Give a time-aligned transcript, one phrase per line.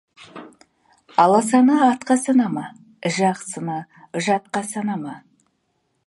[1.23, 2.65] Аласаны атқа санама,
[3.17, 3.77] жақсыны
[4.29, 5.15] жатқа санама.